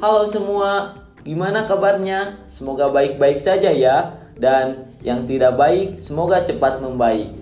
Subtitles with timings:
[0.00, 0.96] Halo semua,
[1.28, 2.40] gimana kabarnya?
[2.48, 4.16] Semoga baik-baik saja ya.
[4.32, 7.36] Dan yang tidak baik, semoga cepat membaik.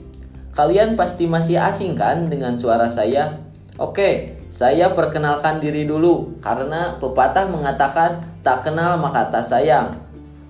[0.59, 3.39] Kalian pasti masih asing kan dengan suara saya?
[3.79, 9.95] Oke, saya perkenalkan diri dulu karena pepatah mengatakan tak kenal maka tak sayang.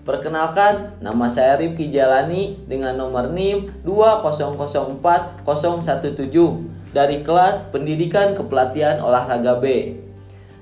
[0.08, 5.44] Perkenalkan, nama saya Rifki Jalani dengan nomor NIM 2004017
[6.96, 10.07] dari kelas Pendidikan Kepelatihan Olahraga B.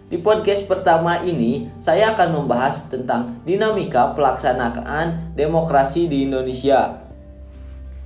[0.07, 7.03] Di podcast pertama ini, saya akan membahas tentang dinamika pelaksanaan demokrasi di Indonesia.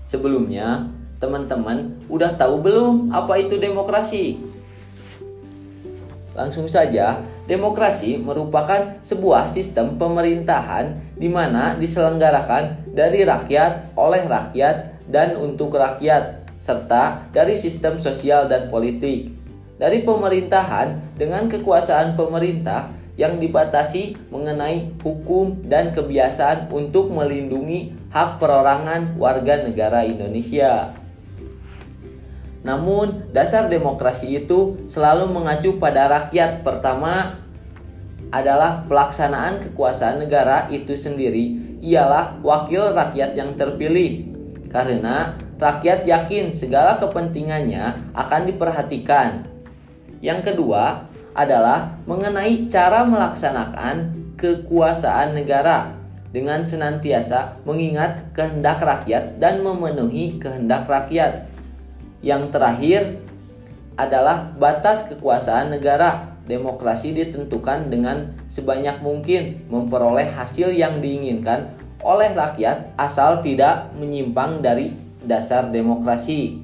[0.09, 0.89] Sebelumnya,
[1.21, 4.41] teman-teman udah tahu belum apa itu demokrasi?
[6.33, 15.37] Langsung saja, demokrasi merupakan sebuah sistem pemerintahan di mana diselenggarakan dari rakyat, oleh rakyat, dan
[15.37, 19.40] untuk rakyat, serta dari sistem sosial dan politik
[19.81, 29.17] dari pemerintahan dengan kekuasaan pemerintah yang dibatasi mengenai hukum dan kebiasaan untuk melindungi hak perorangan
[29.17, 30.93] warga negara Indonesia.
[32.61, 36.61] Namun, dasar demokrasi itu selalu mengacu pada rakyat.
[36.61, 37.41] Pertama
[38.29, 44.29] adalah pelaksanaan kekuasaan negara itu sendiri ialah wakil rakyat yang terpilih.
[44.69, 49.51] Karena rakyat yakin segala kepentingannya akan diperhatikan
[50.21, 55.97] yang kedua adalah mengenai cara melaksanakan kekuasaan negara
[56.31, 61.49] dengan senantiasa mengingat kehendak rakyat dan memenuhi kehendak rakyat.
[62.21, 63.03] Yang terakhir
[63.97, 66.29] adalah batas kekuasaan negara.
[66.41, 71.71] Demokrasi ditentukan dengan sebanyak mungkin memperoleh hasil yang diinginkan
[72.03, 74.91] oleh rakyat asal tidak menyimpang dari
[75.23, 76.59] dasar demokrasi.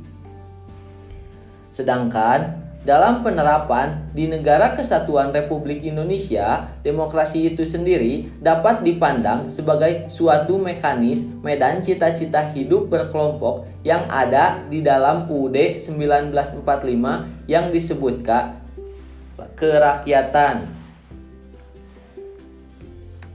[1.71, 10.55] Sedangkan dalam penerapan di negara kesatuan Republik Indonesia, demokrasi itu sendiri dapat dipandang sebagai suatu
[10.55, 18.63] mekanis medan cita-cita hidup berkelompok yang ada di dalam UUD 1945 yang disebutkan
[19.59, 20.71] kerakyatan.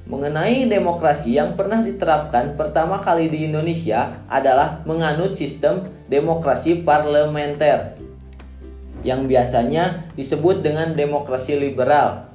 [0.07, 8.10] Mengenai demokrasi yang pernah diterapkan pertama kali di Indonesia adalah menganut sistem demokrasi parlementer
[9.01, 12.29] yang biasanya disebut dengan demokrasi liberal.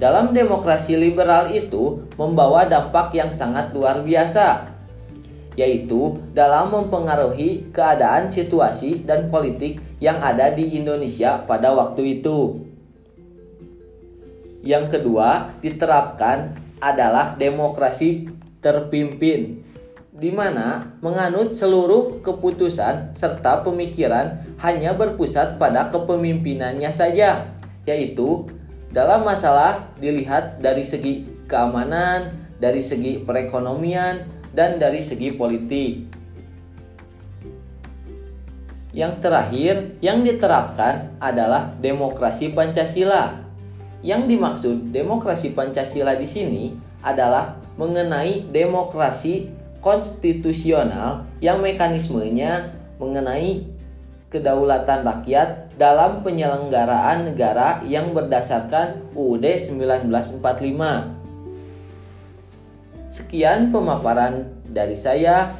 [0.00, 4.72] Dalam demokrasi liberal itu membawa dampak yang sangat luar biasa,
[5.54, 12.66] yaitu dalam mempengaruhi keadaan situasi dan politik yang ada di Indonesia pada waktu itu.
[14.62, 18.26] Yang kedua, diterapkan adalah demokrasi
[18.58, 19.62] terpimpin
[20.22, 27.50] di mana menganut seluruh keputusan serta pemikiran hanya berpusat pada kepemimpinannya saja,
[27.82, 28.46] yaitu
[28.94, 34.22] dalam masalah dilihat dari segi keamanan, dari segi perekonomian,
[34.54, 36.06] dan dari segi politik.
[38.94, 43.42] Yang terakhir yang diterapkan adalah demokrasi Pancasila.
[44.06, 46.64] Yang dimaksud demokrasi Pancasila di sini
[47.02, 52.70] adalah mengenai demokrasi konstitusional yang mekanismenya
[53.02, 53.66] mengenai
[54.30, 60.40] kedaulatan rakyat dalam penyelenggaraan negara yang berdasarkan UUD 1945.
[63.12, 65.52] Sekian pemaparan dari saya.